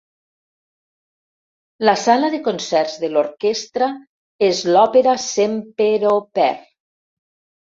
La 1.89 1.93
sala 2.05 2.31
de 2.35 2.39
concerts 2.47 2.95
de 3.03 3.11
l'orquestra 3.11 3.91
és 4.49 4.63
l'òpera 4.71 5.17
Semperoper. 5.27 6.51